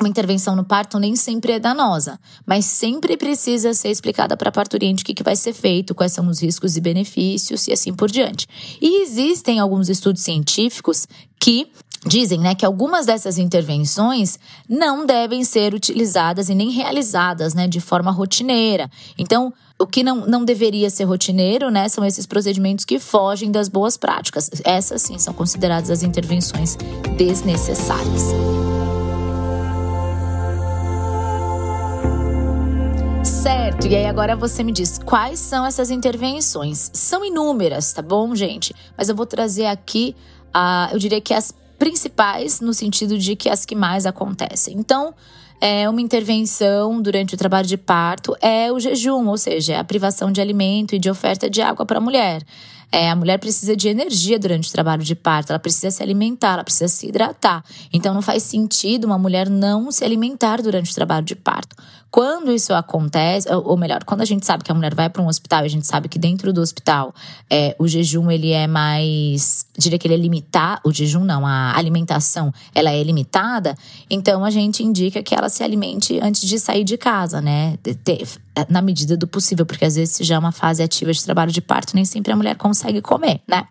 uma 0.00 0.08
intervenção 0.08 0.56
no 0.56 0.64
parto 0.64 0.98
nem 0.98 1.14
sempre 1.14 1.52
é 1.52 1.58
danosa, 1.58 2.18
mas 2.46 2.64
sempre 2.64 3.16
precisa 3.16 3.74
ser 3.74 3.90
explicada 3.90 4.36
para 4.36 4.48
a 4.48 4.52
parturiente 4.52 5.02
o 5.02 5.06
que, 5.06 5.14
que 5.14 5.22
vai 5.22 5.36
ser 5.36 5.52
feito, 5.52 5.94
quais 5.94 6.12
são 6.12 6.26
os 6.28 6.40
riscos 6.42 6.76
e 6.76 6.80
benefícios 6.80 7.68
e 7.68 7.72
assim 7.72 7.92
por 7.92 8.10
diante. 8.10 8.46
E 8.80 9.02
existem 9.02 9.60
alguns 9.60 9.88
estudos 9.88 10.22
científicos 10.22 11.06
que 11.38 11.70
dizem 12.06 12.40
né, 12.40 12.54
que 12.54 12.64
algumas 12.64 13.04
dessas 13.04 13.36
intervenções 13.36 14.38
não 14.68 15.04
devem 15.04 15.44
ser 15.44 15.74
utilizadas 15.74 16.48
e 16.48 16.54
nem 16.54 16.70
realizadas 16.70 17.52
né, 17.52 17.68
de 17.68 17.80
forma 17.80 18.10
rotineira. 18.10 18.90
Então, 19.18 19.52
o 19.78 19.86
que 19.86 20.02
não, 20.02 20.26
não 20.26 20.44
deveria 20.44 20.88
ser 20.88 21.04
rotineiro 21.04 21.70
né, 21.70 21.88
são 21.88 22.04
esses 22.04 22.24
procedimentos 22.26 22.84
que 22.84 22.98
fogem 22.98 23.50
das 23.50 23.68
boas 23.68 23.96
práticas. 23.96 24.50
Essas 24.64 25.02
sim 25.02 25.18
são 25.18 25.34
consideradas 25.34 25.90
as 25.90 26.02
intervenções 26.02 26.76
desnecessárias. 27.16 28.28
Certo, 33.80 33.92
e 33.92 33.96
aí 33.96 34.04
agora 34.04 34.36
você 34.36 34.62
me 34.62 34.72
diz 34.72 34.98
quais 34.98 35.38
são 35.38 35.64
essas 35.64 35.90
intervenções? 35.90 36.90
São 36.92 37.24
inúmeras, 37.24 37.90
tá 37.94 38.02
bom, 38.02 38.34
gente? 38.34 38.74
Mas 38.94 39.08
eu 39.08 39.16
vou 39.16 39.24
trazer 39.24 39.64
aqui 39.64 40.14
eu 40.92 40.98
diria 40.98 41.20
que 41.20 41.32
as 41.32 41.54
principais, 41.78 42.60
no 42.60 42.74
sentido 42.74 43.16
de 43.16 43.34
que 43.34 43.48
as 43.48 43.64
que 43.64 43.74
mais 43.74 44.04
acontecem. 44.04 44.76
Então, 44.76 45.14
é 45.60 45.88
uma 45.88 46.00
intervenção 46.02 47.00
durante 47.00 47.34
o 47.34 47.38
trabalho 47.38 47.66
de 47.66 47.78
parto 47.78 48.36
é 48.42 48.70
o 48.70 48.78
jejum, 48.78 49.26
ou 49.26 49.38
seja, 49.38 49.74
é 49.74 49.78
a 49.78 49.84
privação 49.84 50.30
de 50.30 50.42
alimento 50.42 50.94
e 50.94 50.98
de 50.98 51.08
oferta 51.08 51.48
de 51.48 51.62
água 51.62 51.86
para 51.86 51.96
a 51.96 52.02
mulher. 52.02 52.42
É, 52.92 53.08
a 53.08 53.14
mulher 53.14 53.38
precisa 53.38 53.76
de 53.76 53.88
energia 53.88 54.38
durante 54.38 54.68
o 54.68 54.72
trabalho 54.72 55.04
de 55.04 55.14
parto, 55.14 55.50
ela 55.50 55.58
precisa 55.58 55.90
se 55.90 56.02
alimentar, 56.02 56.54
ela 56.54 56.64
precisa 56.64 56.88
se 56.88 57.06
hidratar. 57.06 57.64
Então 57.92 58.12
não 58.12 58.22
faz 58.22 58.42
sentido 58.42 59.04
uma 59.04 59.18
mulher 59.18 59.48
não 59.48 59.92
se 59.92 60.04
alimentar 60.04 60.60
durante 60.60 60.90
o 60.90 60.94
trabalho 60.94 61.24
de 61.24 61.36
parto. 61.36 61.76
Quando 62.10 62.50
isso 62.50 62.74
acontece, 62.74 63.48
ou 63.54 63.76
melhor, 63.76 64.02
quando 64.02 64.22
a 64.22 64.24
gente 64.24 64.44
sabe 64.44 64.64
que 64.64 64.72
a 64.72 64.74
mulher 64.74 64.92
vai 64.96 65.08
para 65.08 65.22
um 65.22 65.28
hospital 65.28 65.62
e 65.62 65.66
a 65.66 65.70
gente 65.70 65.86
sabe 65.86 66.08
que 66.08 66.18
dentro 66.18 66.52
do 66.52 66.60
hospital 66.60 67.14
é, 67.48 67.76
o 67.78 67.86
jejum 67.86 68.28
ele 68.28 68.50
é 68.50 68.66
mais, 68.66 69.64
diria 69.78 69.96
que 69.96 70.08
ele 70.08 70.14
é 70.14 70.16
limitado, 70.16 70.80
o 70.84 70.92
jejum 70.92 71.24
não, 71.24 71.46
a 71.46 71.76
alimentação 71.76 72.52
ela 72.74 72.90
é 72.90 73.00
limitada, 73.04 73.76
então 74.10 74.44
a 74.44 74.50
gente 74.50 74.82
indica 74.82 75.22
que 75.22 75.36
ela 75.36 75.48
se 75.48 75.62
alimente 75.62 76.18
antes 76.20 76.48
de 76.48 76.58
sair 76.58 76.82
de 76.82 76.98
casa, 76.98 77.40
né? 77.40 77.78
Na 78.68 78.82
medida 78.82 79.16
do 79.16 79.28
possível, 79.28 79.64
porque 79.64 79.84
às 79.84 79.94
vezes 79.94 80.26
já 80.26 80.34
é 80.34 80.38
uma 80.38 80.50
fase 80.50 80.82
ativa 80.82 81.12
de 81.12 81.22
trabalho 81.22 81.52
de 81.52 81.60
parto, 81.60 81.94
nem 81.94 82.04
sempre 82.04 82.32
a 82.32 82.36
mulher 82.36 82.56
consegue 82.56 82.79
comer, 83.02 83.40
né? 83.46 83.66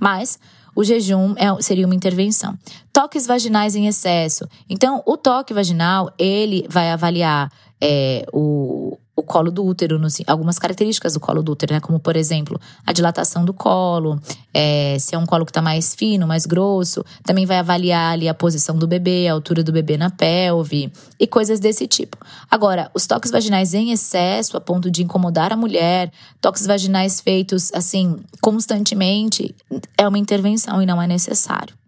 Mas 0.00 0.38
o 0.74 0.82
jejum 0.82 1.34
é, 1.36 1.62
seria 1.62 1.86
uma 1.86 1.94
intervenção. 1.94 2.58
Toques 2.92 3.26
vaginais 3.26 3.76
em 3.76 3.86
excesso. 3.86 4.48
Então, 4.68 5.02
o 5.06 5.16
toque 5.16 5.54
vaginal, 5.54 6.12
ele 6.18 6.66
vai 6.68 6.90
avaliar 6.90 7.50
é, 7.80 8.26
o, 8.32 8.98
o 9.16 9.22
colo 9.22 9.50
do 9.50 9.64
útero, 9.64 9.98
no, 9.98 10.08
algumas 10.26 10.58
características 10.58 11.14
do 11.14 11.20
colo 11.20 11.42
do 11.42 11.52
útero, 11.52 11.74
né? 11.74 11.80
Como, 11.80 12.00
por 12.00 12.16
exemplo, 12.16 12.60
a 12.84 12.92
dilatação 12.92 13.44
do 13.44 13.54
colo, 13.54 14.20
é, 14.52 14.96
se 14.98 15.14
é 15.14 15.18
um 15.18 15.26
colo 15.26 15.44
que 15.44 15.50
está 15.50 15.62
mais 15.62 15.94
fino, 15.94 16.26
mais 16.26 16.46
grosso. 16.46 17.04
Também 17.22 17.46
vai 17.46 17.58
avaliar 17.58 18.12
ali 18.12 18.28
a 18.28 18.34
posição 18.34 18.76
do 18.76 18.86
bebê, 18.86 19.28
a 19.28 19.32
altura 19.32 19.62
do 19.62 19.72
bebê 19.72 19.96
na 19.96 20.10
pelve 20.10 20.92
e 21.18 21.26
coisas 21.26 21.60
desse 21.60 21.86
tipo. 21.86 22.16
Agora, 22.50 22.90
os 22.92 23.06
toques 23.06 23.30
vaginais 23.30 23.72
em 23.72 23.92
excesso, 23.92 24.56
a 24.56 24.60
ponto 24.60 24.90
de 24.90 25.02
incomodar 25.02 25.52
a 25.52 25.56
mulher, 25.56 26.10
toques 26.40 26.66
vaginais 26.66 27.20
feitos 27.20 27.72
assim 27.72 28.16
constantemente, 28.40 29.54
é 29.96 30.06
uma 30.08 30.18
intervenção 30.18 30.82
e 30.82 30.86
não 30.86 31.00
é 31.00 31.06
necessário. 31.06 31.83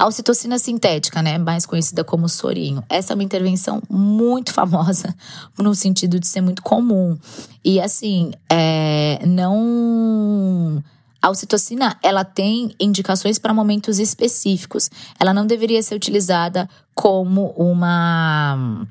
A 0.00 0.06
ocitocina 0.06 0.58
sintética, 0.58 1.20
né, 1.20 1.36
mais 1.36 1.66
conhecida 1.66 2.02
como 2.02 2.26
sorinho, 2.26 2.82
essa 2.88 3.12
é 3.12 3.14
uma 3.14 3.22
intervenção 3.22 3.82
muito 3.86 4.50
famosa 4.50 5.14
no 5.58 5.74
sentido 5.74 6.18
de 6.18 6.26
ser 6.26 6.40
muito 6.40 6.62
comum. 6.62 7.18
E 7.62 7.78
assim, 7.78 8.32
é, 8.48 9.20
não 9.26 10.82
a 11.20 11.28
ocitocina, 11.28 11.98
ela 12.02 12.24
tem 12.24 12.74
indicações 12.80 13.38
para 13.38 13.52
momentos 13.52 13.98
específicos. 13.98 14.90
Ela 15.18 15.34
não 15.34 15.46
deveria 15.46 15.82
ser 15.82 15.96
utilizada 15.96 16.66
como 16.94 17.48
uma 17.50 18.86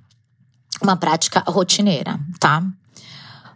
uma 0.79 0.95
prática 0.95 1.43
rotineira, 1.47 2.19
tá? 2.39 2.63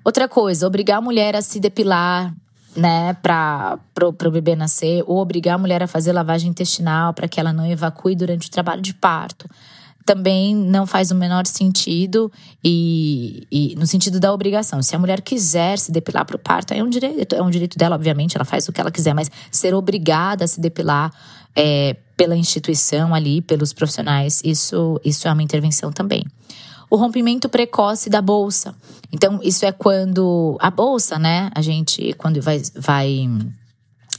Outra 0.03 0.27
coisa, 0.27 0.65
obrigar 0.65 0.97
a 0.97 1.01
mulher 1.01 1.35
a 1.35 1.41
se 1.43 1.59
depilar 1.59 2.33
né, 2.75 3.13
para 3.21 3.79
o 4.05 4.31
bebê 4.31 4.55
nascer, 4.55 5.03
ou 5.07 5.17
obrigar 5.17 5.55
a 5.55 5.57
mulher 5.57 5.83
a 5.83 5.87
fazer 5.87 6.11
lavagem 6.11 6.49
intestinal 6.49 7.13
para 7.13 7.27
que 7.27 7.39
ela 7.39 7.53
não 7.53 7.65
evacue 7.65 8.15
durante 8.15 8.47
o 8.47 8.51
trabalho 8.51 8.81
de 8.81 8.93
parto. 8.93 9.47
Também 10.05 10.53
não 10.53 10.85
faz 10.85 11.11
o 11.11 11.15
menor 11.15 11.45
sentido, 11.45 12.31
e, 12.63 13.47
e 13.49 13.75
no 13.75 13.87
sentido 13.87 14.19
da 14.19 14.33
obrigação. 14.33 14.81
Se 14.83 14.95
a 14.95 14.99
mulher 14.99 15.21
quiser 15.21 15.77
se 15.77 15.91
depilar 15.91 16.25
para 16.25 16.35
o 16.35 16.39
parto, 16.39 16.73
é 16.73 16.83
um 16.83 16.89
direito, 16.89 17.35
é 17.35 17.41
um 17.41 17.49
direito 17.49 17.77
dela, 17.77 17.95
obviamente, 17.95 18.35
ela 18.35 18.45
faz 18.45 18.67
o 18.67 18.73
que 18.73 18.81
ela 18.81 18.91
quiser, 18.91 19.13
mas 19.13 19.31
ser 19.49 19.73
obrigada 19.73 20.43
a 20.43 20.47
se 20.47 20.59
depilar 20.59 21.11
é, 21.55 21.95
pela 22.17 22.35
instituição 22.35 23.13
ali, 23.13 23.41
pelos 23.41 23.71
profissionais, 23.71 24.41
isso, 24.43 24.99
isso 25.05 25.27
é 25.27 25.31
uma 25.31 25.43
intervenção 25.43 25.91
também 25.91 26.25
o 26.89 26.95
rompimento 26.95 27.49
precoce 27.49 28.09
da 28.09 28.21
bolsa. 28.21 28.75
Então, 29.11 29.39
isso 29.43 29.65
é 29.65 29.71
quando 29.71 30.57
a 30.59 30.71
bolsa, 30.71 31.19
né? 31.19 31.49
A 31.53 31.61
gente, 31.61 32.13
quando 32.13 32.41
vai, 32.41 32.61
vai 32.75 33.27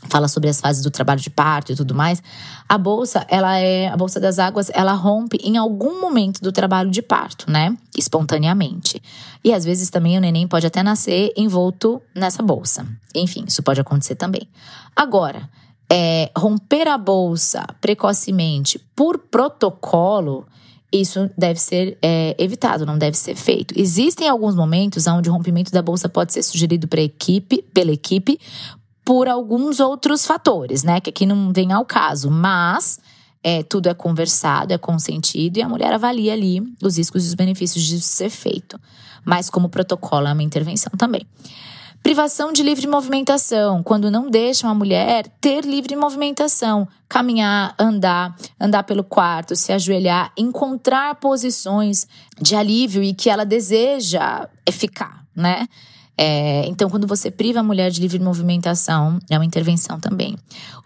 fala 0.08 0.28
sobre 0.28 0.48
as 0.48 0.60
fases 0.60 0.82
do 0.82 0.90
trabalho 0.90 1.20
de 1.20 1.30
parto 1.30 1.72
e 1.72 1.76
tudo 1.76 1.94
mais. 1.94 2.22
A 2.68 2.78
bolsa, 2.78 3.26
ela 3.28 3.58
é 3.58 3.88
a 3.88 3.96
bolsa 3.96 4.20
das 4.20 4.38
águas, 4.38 4.70
ela 4.72 4.92
rompe 4.92 5.38
em 5.42 5.56
algum 5.56 6.00
momento 6.00 6.40
do 6.40 6.52
trabalho 6.52 6.90
de 6.90 7.02
parto, 7.02 7.50
né? 7.50 7.76
Espontaneamente. 7.96 9.02
E 9.42 9.52
às 9.52 9.64
vezes 9.64 9.90
também 9.90 10.16
o 10.16 10.20
neném 10.20 10.46
pode 10.46 10.66
até 10.66 10.82
nascer 10.82 11.32
envolto 11.36 12.00
nessa 12.14 12.42
bolsa. 12.42 12.86
Enfim, 13.14 13.44
isso 13.46 13.62
pode 13.62 13.80
acontecer 13.80 14.14
também. 14.14 14.48
Agora, 14.94 15.48
é, 15.90 16.30
romper 16.36 16.88
a 16.88 16.98
bolsa 16.98 17.66
precocemente 17.80 18.78
por 18.96 19.18
protocolo 19.18 20.46
isso 21.00 21.30
deve 21.36 21.60
ser 21.60 21.98
é, 22.00 22.36
evitado, 22.38 22.86
não 22.86 22.96
deve 22.96 23.16
ser 23.16 23.34
feito. 23.34 23.74
Existem 23.76 24.28
alguns 24.28 24.54
momentos 24.54 25.06
onde 25.06 25.28
o 25.28 25.32
rompimento 25.32 25.72
da 25.72 25.82
bolsa 25.82 26.08
pode 26.08 26.32
ser 26.32 26.42
sugerido 26.42 26.88
equipe, 26.96 27.62
pela 27.72 27.90
equipe 27.90 28.38
por 29.04 29.28
alguns 29.28 29.80
outros 29.80 30.24
fatores, 30.24 30.82
né? 30.82 31.00
Que 31.00 31.10
aqui 31.10 31.26
não 31.26 31.52
vem 31.52 31.72
ao 31.72 31.84
caso, 31.84 32.30
mas 32.30 32.98
é, 33.42 33.62
tudo 33.62 33.88
é 33.88 33.94
conversado, 33.94 34.72
é 34.72 34.78
consentido 34.78 35.58
e 35.58 35.62
a 35.62 35.68
mulher 35.68 35.92
avalia 35.92 36.32
ali 36.32 36.62
os 36.82 36.96
riscos 36.96 37.24
e 37.24 37.28
os 37.28 37.34
benefícios 37.34 37.84
de 37.84 38.00
ser 38.00 38.30
feito. 38.30 38.80
Mas 39.24 39.50
como 39.50 39.68
protocolo 39.68 40.26
é 40.26 40.32
uma 40.32 40.42
intervenção 40.42 40.92
também. 40.96 41.26
Privação 42.04 42.52
de 42.52 42.62
livre 42.62 42.86
movimentação, 42.86 43.82
quando 43.82 44.10
não 44.10 44.28
deixam 44.28 44.68
a 44.68 44.74
mulher 44.74 45.26
ter 45.40 45.64
livre 45.64 45.96
movimentação, 45.96 46.86
caminhar, 47.08 47.74
andar, 47.78 48.36
andar 48.60 48.82
pelo 48.82 49.02
quarto, 49.02 49.56
se 49.56 49.72
ajoelhar, 49.72 50.30
encontrar 50.36 51.14
posições 51.14 52.06
de 52.38 52.54
alívio 52.54 53.02
e 53.02 53.14
que 53.14 53.30
ela 53.30 53.46
deseja 53.46 54.46
ficar, 54.70 55.24
né? 55.34 55.66
É, 56.16 56.64
então, 56.68 56.88
quando 56.88 57.06
você 57.06 57.30
priva 57.30 57.60
a 57.60 57.62
mulher 57.62 57.90
de 57.90 58.00
livre 58.00 58.20
movimentação, 58.20 59.18
é 59.28 59.36
uma 59.36 59.44
intervenção 59.44 59.98
também. 59.98 60.36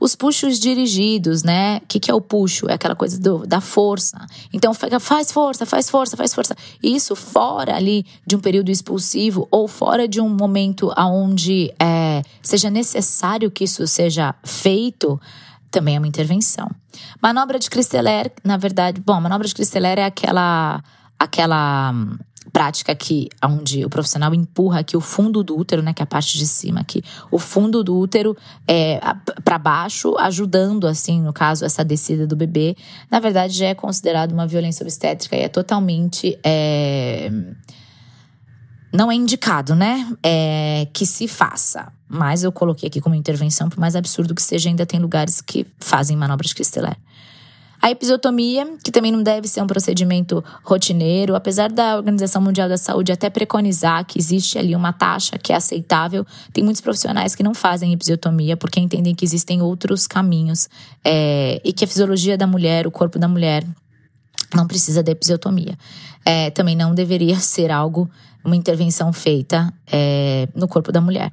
Os 0.00 0.16
puxos 0.16 0.58
dirigidos, 0.58 1.42
né? 1.42 1.78
O 1.78 1.87
que, 1.87 2.00
que 2.00 2.11
é 2.11 2.14
o 2.14 2.20
puxo? 2.20 2.68
É 2.68 2.75
aquela 2.75 2.97
coisa 2.97 3.20
do, 3.20 3.47
da 3.47 3.61
força. 3.61 4.26
Então, 4.52 4.73
faz 4.73 5.30
força, 5.30 5.66
faz 5.66 5.90
força, 5.90 6.16
faz 6.16 6.35
força. 6.35 6.56
Isso 6.82 7.14
fora 7.14 7.76
ali 7.76 8.06
de 8.26 8.37
um 8.37 8.40
período 8.40 8.70
expulsivo 8.70 9.47
ou 9.50 9.68
fora 9.68 10.08
de 10.08 10.20
um 10.20 10.28
momento 10.28 10.92
onde 10.97 11.73
é, 11.78 12.23
seja 12.42 12.70
necessário 12.70 13.50
que 13.50 13.64
isso 13.64 13.87
seja 13.87 14.35
feito, 14.42 15.20
também 15.70 15.97
é 15.97 15.99
uma 15.99 16.08
intervenção. 16.08 16.70
Manobra 17.23 17.58
de 17.58 17.68
Cristeller, 17.68 18.32
na 18.42 18.56
verdade, 18.56 19.00
bom, 19.00 19.20
manobra 19.20 19.47
de 19.47 19.54
Cristeller 19.54 19.99
é 19.99 20.04
aquela 20.04 20.82
aquela 21.18 21.92
prática 22.50 22.92
aqui, 22.92 23.28
onde 23.44 23.84
o 23.84 23.90
profissional 23.90 24.34
empurra 24.34 24.80
aqui 24.80 24.96
o 24.96 25.00
fundo 25.00 25.42
do 25.42 25.58
útero, 25.58 25.82
né, 25.82 25.92
que 25.92 26.02
é 26.02 26.04
a 26.04 26.06
parte 26.06 26.38
de 26.38 26.46
cima 26.46 26.80
aqui, 26.80 27.02
o 27.30 27.38
fundo 27.38 27.84
do 27.84 27.96
útero 27.96 28.36
é, 28.66 29.00
para 29.44 29.58
baixo, 29.58 30.16
ajudando, 30.18 30.86
assim, 30.86 31.20
no 31.22 31.32
caso, 31.32 31.64
essa 31.64 31.84
descida 31.84 32.26
do 32.26 32.36
bebê, 32.36 32.76
na 33.10 33.20
verdade 33.20 33.54
já 33.54 33.66
é 33.66 33.74
considerado 33.74 34.32
uma 34.32 34.46
violência 34.46 34.82
obstétrica 34.82 35.36
e 35.36 35.40
é 35.40 35.48
totalmente. 35.48 36.38
É, 36.44 37.30
não 38.92 39.12
é 39.12 39.14
indicado, 39.14 39.74
né? 39.74 40.10
É, 40.22 40.88
que 40.92 41.04
se 41.04 41.28
faça. 41.28 41.92
Mas 42.08 42.42
eu 42.42 42.50
coloquei 42.50 42.88
aqui 42.88 43.00
como 43.00 43.14
intervenção, 43.14 43.68
por 43.68 43.78
mais 43.78 43.94
absurdo 43.94 44.34
que 44.34 44.42
seja, 44.42 44.68
ainda 44.68 44.86
tem 44.86 44.98
lugares 44.98 45.42
que 45.42 45.66
fazem 45.78 46.16
manobras 46.16 46.54
cristelar. 46.54 46.96
A 47.80 47.90
episiotomia, 47.90 48.66
que 48.82 48.90
também 48.90 49.12
não 49.12 49.23
deve 49.23 49.47
ser 49.47 49.62
um 49.62 49.66
procedimento 49.66 50.44
rotineiro, 50.64 51.37
apesar 51.37 51.70
da 51.70 51.97
Organização 51.97 52.42
Mundial 52.42 52.68
da 52.68 52.76
Saúde 52.76 53.12
até 53.12 53.30
preconizar 53.30 54.04
que 54.04 54.18
existe 54.18 54.58
ali 54.58 54.75
uma 54.75 54.92
taxa 54.92 55.38
que 55.38 55.52
é 55.52 55.56
aceitável, 55.56 56.26
tem 56.52 56.64
muitos 56.64 56.80
profissionais 56.80 57.37
que 57.37 57.42
não 57.42 57.54
fazem 57.54 57.92
episiotomia 57.92 58.56
porque 58.56 58.80
entendem 58.80 59.14
que 59.14 59.25
existem 59.25 59.62
outros 59.62 60.08
caminhos 60.08 60.68
é, 61.04 61.61
e 61.64 61.73
que 61.73 61.85
a 61.85 61.88
fisiologia 61.88 62.37
da 62.37 62.47
mulher, 62.47 62.85
o 62.85 62.90
corpo 62.90 63.16
da 63.16 63.28
mulher, 63.28 63.64
não 64.54 64.66
precisa 64.66 65.02
da 65.02 65.12
episiotomia. 65.12 65.78
É, 66.25 66.50
também 66.50 66.75
não 66.75 66.94
deveria 66.94 67.37
ser 67.37 67.70
algo, 67.70 68.11
uma 68.44 68.56
intervenção 68.56 69.12
feita 69.12 69.73
é, 69.90 70.49
no 70.54 70.66
corpo 70.66 70.90
da 70.90 71.00
mulher. 71.00 71.32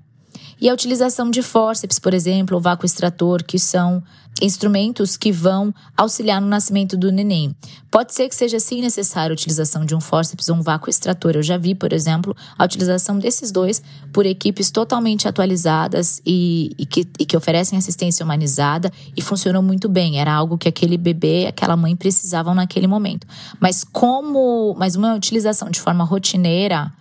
E 0.60 0.70
a 0.70 0.74
utilização 0.74 1.30
de 1.30 1.42
fórceps, 1.42 2.00
por 2.00 2.14
exemplo, 2.14 2.56
ou 2.56 2.62
vácuo 2.62 2.86
extrator, 2.86 3.44
que 3.44 3.60
são 3.60 4.04
instrumentos 4.42 5.16
que 5.16 5.32
vão 5.32 5.74
auxiliar 5.96 6.42
no 6.42 6.48
nascimento 6.48 6.98
do 6.98 7.12
neném. 7.12 7.56
Pode 7.90 8.14
ser 8.14 8.28
que 8.28 8.36
seja 8.36 8.60
sim 8.60 8.82
necessária 8.82 9.32
a 9.32 9.34
utilização 9.34 9.86
de 9.86 9.96
um 9.96 10.02
fórceps 10.02 10.50
ou 10.50 10.58
um 10.58 10.62
vácuo 10.62 10.90
extrator. 10.90 11.36
Eu 11.36 11.44
já 11.44 11.58
vi, 11.58 11.74
por 11.74 11.94
exemplo, 11.94 12.36
a 12.58 12.66
utilização 12.66 13.18
desses 13.18 13.52
dois 13.52 13.82
por 14.12 14.26
equipes 14.26 14.70
totalmente 14.72 15.28
atualizadas 15.28 16.22
e, 16.26 16.72
e, 16.78 16.86
que, 16.86 17.08
e 17.18 17.26
que 17.26 17.38
oferecem 17.38 17.78
assistência 17.80 18.26
humanizada 18.26 18.92
e 19.16 19.22
funcionou 19.22 19.64
muito 19.64 19.88
bem. 19.88 20.20
Era 20.20 20.34
algo 20.34 20.58
que 20.58 20.68
aquele 20.68 20.98
bebê, 20.98 21.46
aquela 21.48 21.78
mãe 21.78 21.96
precisavam 21.96 22.54
naquele 22.54 22.88
momento. 22.88 23.26
Mas 23.60 23.86
como, 23.86 24.76
mas 24.78 24.98
uma 24.98 25.16
utilização 25.16 25.70
de 25.70 25.80
forma 25.80 26.04
rotineira 26.04 26.92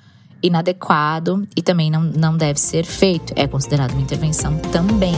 inadequado 0.42 1.46
e 1.56 1.62
também 1.62 1.90
não, 1.90 2.02
não 2.02 2.36
deve 2.36 2.60
ser 2.60 2.84
feito. 2.84 3.32
É 3.36 3.46
considerado 3.46 3.92
uma 3.92 4.02
intervenção 4.02 4.58
também. 4.72 5.14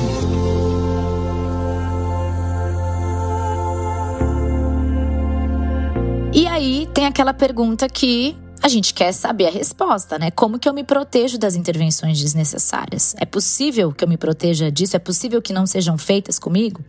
E 6.32 6.46
aí 6.46 6.86
tem 6.92 7.06
aquela 7.06 7.32
pergunta 7.32 7.88
que 7.88 8.36
a 8.62 8.68
gente 8.68 8.92
quer 8.94 9.12
saber 9.12 9.46
a 9.46 9.50
resposta, 9.50 10.18
né? 10.18 10.30
Como 10.30 10.58
que 10.58 10.68
eu 10.68 10.74
me 10.74 10.82
protejo 10.82 11.38
das 11.38 11.54
intervenções 11.54 12.18
desnecessárias? 12.18 13.14
É 13.18 13.24
possível 13.24 13.92
que 13.92 14.02
eu 14.02 14.08
me 14.08 14.16
proteja 14.16 14.70
disso? 14.70 14.96
É 14.96 14.98
possível 14.98 15.40
que 15.40 15.52
não 15.52 15.66
sejam 15.66 15.96
feitas 15.96 16.38
comigo? 16.38 16.84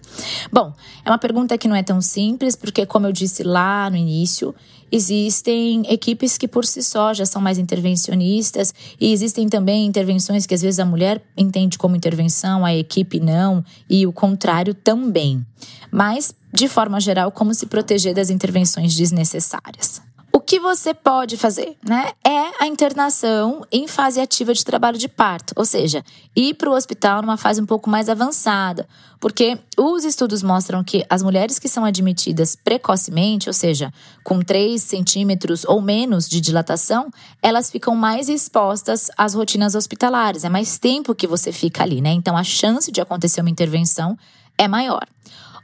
Bom, 0.52 0.74
é 1.06 1.10
uma 1.10 1.18
pergunta 1.18 1.58
que 1.58 1.68
não 1.68 1.76
é 1.76 1.84
tão 1.84 2.02
simples, 2.02 2.56
porque, 2.56 2.86
como 2.86 3.06
eu 3.06 3.12
disse 3.12 3.44
lá 3.44 3.90
no 3.90 3.96
início, 3.96 4.56
existem 4.92 5.84
equipes 5.92 6.38
que 6.38 6.48
por 6.48 6.66
si 6.66 6.82
só 6.82 7.14
já 7.14 7.26
são 7.26 7.42
mais 7.42 7.58
intervencionistas 7.58 8.74
e 9.00 9.12
existem 9.12 9.48
também 9.48 9.86
intervenções 9.86 10.46
que 10.46 10.54
às 10.54 10.62
vezes 10.62 10.80
a 10.80 10.86
mulher 10.86 11.22
entende 11.36 11.78
como 11.78 11.96
intervenção, 11.96 12.66
a 12.66 12.76
equipe 12.76 13.20
não, 13.20 13.64
e 13.90 14.08
o 14.08 14.14
contrário 14.14 14.74
também. 14.74 15.46
Mas, 15.92 16.34
de 16.54 16.68
forma 16.68 17.00
geral, 17.00 17.32
como 17.32 17.54
se 17.54 17.66
proteger 17.66 18.14
das 18.14 18.30
intervenções 18.30 18.96
desnecessárias? 18.96 20.02
O 20.38 20.40
que 20.40 20.60
você 20.60 20.94
pode 20.94 21.36
fazer, 21.36 21.76
né? 21.84 22.12
É 22.24 22.64
a 22.64 22.68
internação 22.68 23.66
em 23.72 23.88
fase 23.88 24.22
ativa 24.22 24.54
de 24.54 24.64
trabalho 24.64 24.96
de 24.96 25.08
parto, 25.08 25.52
ou 25.56 25.66
seja, 25.66 26.06
ir 26.36 26.54
para 26.54 26.70
o 26.70 26.76
hospital 26.76 27.24
numa 27.24 27.38
fase 27.38 27.60
um 27.60 27.66
pouco 27.66 27.90
mais 27.90 28.08
avançada, 28.08 28.88
porque 29.20 29.58
os 29.76 30.04
estudos 30.04 30.44
mostram 30.44 30.84
que 30.84 31.04
as 31.10 31.24
mulheres 31.24 31.58
que 31.58 31.68
são 31.68 31.84
admitidas 31.84 32.56
precocemente, 32.56 33.50
ou 33.50 33.54
seja, 33.54 33.92
com 34.24 34.40
3 34.40 34.80
centímetros 34.80 35.66
ou 35.66 35.82
menos 35.82 36.30
de 36.30 36.40
dilatação, 36.40 37.10
elas 37.42 37.72
ficam 37.72 37.96
mais 37.96 38.30
expostas 38.30 39.10
às 39.18 39.34
rotinas 39.34 39.74
hospitalares. 39.74 40.44
É 40.44 40.50
mais 40.50 40.78
tempo 40.78 41.16
que 41.16 41.26
você 41.26 41.52
fica 41.52 41.82
ali, 41.82 42.00
né? 42.00 42.12
Então 42.12 42.38
a 42.38 42.44
chance 42.44 42.92
de 42.92 43.02
acontecer 43.02 43.42
uma 43.42 43.50
intervenção 43.50 44.16
é 44.56 44.68
maior. 44.68 45.08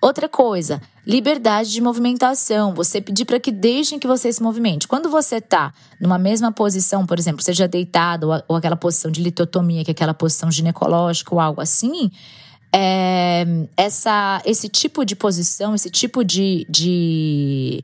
Outra 0.03 0.27
coisa, 0.27 0.81
liberdade 1.07 1.71
de 1.71 1.79
movimentação. 1.79 2.73
Você 2.73 2.99
pedir 2.99 3.23
para 3.23 3.39
que 3.39 3.53
deixem 3.53 3.97
que 3.97 4.05
você 4.05 4.33
se 4.33 4.43
movimente. 4.43 4.85
Quando 4.85 5.09
você 5.09 5.37
está 5.37 5.73
numa 5.97 6.19
mesma 6.19 6.51
posição, 6.51 7.05
por 7.05 7.17
exemplo, 7.17 7.41
seja 7.41 7.69
deitado 7.69 8.29
ou, 8.29 8.43
ou 8.49 8.55
aquela 8.57 8.75
posição 8.75 9.09
de 9.09 9.23
litotomia, 9.23 9.81
que 9.81 9.91
é 9.91 9.93
aquela 9.93 10.13
posição 10.13 10.51
ginecológica 10.51 11.33
ou 11.33 11.39
algo 11.39 11.61
assim, 11.61 12.11
é, 12.75 13.45
essa, 13.77 14.41
esse 14.43 14.67
tipo 14.67 15.05
de 15.05 15.15
posição, 15.15 15.73
esse 15.73 15.89
tipo 15.89 16.21
de, 16.21 16.67
de 16.69 17.81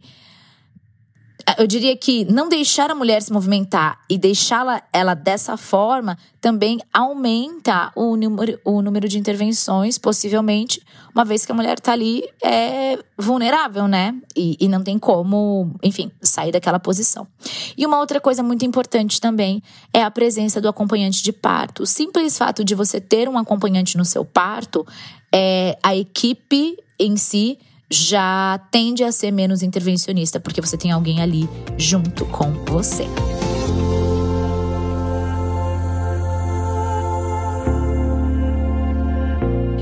eu 1.58 1.66
diria 1.66 1.96
que 1.96 2.26
não 2.26 2.50
deixar 2.50 2.92
a 2.92 2.96
mulher 2.96 3.22
se 3.22 3.32
movimentar 3.32 4.00
e 4.10 4.18
deixá-la 4.18 4.82
ela 4.92 5.14
dessa 5.14 5.56
forma 5.56 6.18
também 6.42 6.80
aumenta 6.94 7.92
o 7.96 8.16
número, 8.16 8.60
o 8.64 8.82
número 8.82 9.08
de 9.08 9.18
intervenções, 9.18 9.98
possivelmente, 9.98 10.82
uma 11.14 11.26
vez 11.26 11.46
que 11.46 11.52
a 11.52 11.56
mulher 11.56 11.78
está 11.78 11.94
ali 11.94 12.24
é 12.44 12.98
vulnerável, 13.18 13.88
né? 13.88 14.16
E, 14.36 14.58
e 14.60 14.68
não 14.68 14.84
tem 14.84 15.00
como, 15.00 15.74
enfim, 15.84 16.12
sair 16.22 16.52
daquela 16.52 16.80
posição. 16.80 17.28
E 17.78 17.86
uma 17.86 18.00
outra 18.00 18.20
coisa 18.20 18.44
muito 18.44 18.66
importante 18.66 19.20
também 19.20 19.62
é 19.94 20.04
a 20.04 20.12
presença 20.12 20.62
do 20.62 20.68
acompanhante 20.68 21.24
de 21.24 21.32
parto. 21.32 21.84
O 21.84 21.88
simples 21.88 22.38
fato 22.38 22.64
de 22.64 22.76
você 22.76 23.02
ter 23.02 23.28
um 23.28 23.38
acompanhante 23.38 23.98
no 23.98 24.06
seu 24.06 24.24
parto, 24.24 24.86
é, 25.34 25.78
a 25.82 25.96
equipe 25.96 26.78
em 27.00 27.16
si 27.16 27.58
já 27.92 28.60
tende 28.72 29.04
a 29.04 29.12
ser 29.12 29.32
menos 29.32 29.64
intervencionista, 29.64 30.40
porque 30.40 30.62
você 30.62 30.78
tem 30.78 30.92
alguém 30.92 31.22
ali 31.22 31.50
junto 31.78 32.26
com 32.26 32.52
você. 32.66 33.06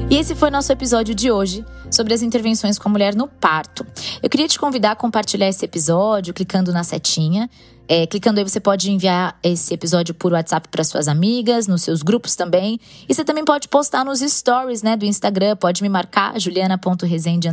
E 0.09 0.15
esse 0.15 0.33
foi 0.35 0.49
nosso 0.49 0.71
episódio 0.71 1.13
de 1.13 1.29
hoje 1.29 1.65
sobre 1.91 2.13
as 2.13 2.21
intervenções 2.21 2.79
com 2.79 2.87
a 2.87 2.91
mulher 2.91 3.13
no 3.13 3.27
parto. 3.27 3.85
Eu 4.23 4.29
queria 4.29 4.47
te 4.47 4.57
convidar 4.57 4.91
a 4.91 4.95
compartilhar 4.95 5.49
esse 5.49 5.65
episódio 5.65 6.33
clicando 6.33 6.71
na 6.71 6.81
setinha. 6.81 7.49
É, 7.89 8.07
clicando 8.07 8.39
aí, 8.39 8.47
você 8.47 8.61
pode 8.61 8.89
enviar 8.89 9.37
esse 9.43 9.73
episódio 9.73 10.15
por 10.15 10.31
WhatsApp 10.31 10.69
para 10.69 10.81
suas 10.85 11.09
amigas, 11.09 11.67
nos 11.67 11.81
seus 11.81 12.01
grupos 12.01 12.37
também. 12.37 12.79
E 13.07 13.13
você 13.13 13.25
também 13.25 13.43
pode 13.43 13.67
postar 13.67 14.05
nos 14.05 14.21
stories 14.21 14.81
né, 14.81 14.95
do 14.95 15.03
Instagram, 15.03 15.57
pode 15.57 15.83
me 15.83 15.89
marcar, 15.89 16.39
juliana.resende 16.39 17.49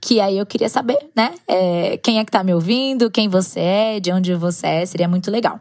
que 0.00 0.20
aí 0.20 0.38
eu 0.38 0.46
queria 0.46 0.68
saber, 0.68 0.98
né? 1.14 1.34
É, 1.46 1.98
quem 1.98 2.18
é 2.18 2.24
que 2.24 2.30
tá 2.30 2.42
me 2.42 2.54
ouvindo, 2.54 3.10
quem 3.10 3.28
você 3.28 3.60
é, 3.60 4.00
de 4.00 4.10
onde 4.10 4.34
você 4.34 4.66
é, 4.66 4.86
seria 4.86 5.06
muito 5.06 5.30
legal. 5.30 5.60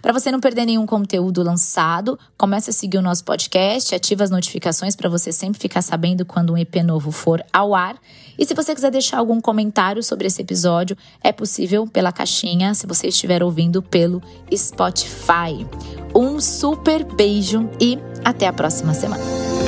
Para 0.00 0.12
você 0.12 0.30
não 0.30 0.38
perder 0.38 0.64
nenhum 0.64 0.86
conteúdo 0.86 1.42
lançado, 1.42 2.18
comece 2.38 2.70
a 2.70 2.72
seguir 2.72 2.98
o 2.98 3.02
nosso 3.02 3.24
podcast, 3.24 3.94
ativa 3.94 4.22
as 4.22 4.30
notificações 4.30 4.94
para 4.94 5.08
você 5.08 5.32
sempre 5.32 5.60
ficar 5.60 5.82
sabendo 5.82 6.24
quando 6.24 6.52
um 6.52 6.56
EP 6.56 6.76
novo 6.84 7.10
for 7.10 7.44
ao 7.52 7.74
ar. 7.74 7.96
E 8.38 8.46
se 8.46 8.54
você 8.54 8.74
quiser 8.74 8.90
deixar 8.90 9.18
algum 9.18 9.40
comentário 9.40 10.02
sobre 10.02 10.28
esse 10.28 10.40
episódio, 10.40 10.96
é 11.22 11.32
possível 11.32 11.86
pela 11.86 12.12
caixinha, 12.12 12.72
se 12.74 12.86
você 12.86 13.08
estiver 13.08 13.42
ouvindo 13.42 13.82
pelo 13.82 14.22
Spotify. 14.54 15.66
Um 16.14 16.40
super 16.40 17.04
beijo 17.04 17.68
e 17.80 17.98
até 18.24 18.46
a 18.46 18.52
próxima 18.52 18.94
semana. 18.94 19.59